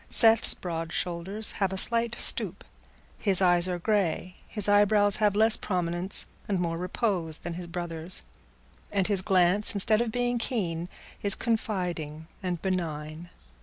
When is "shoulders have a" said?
0.91-1.77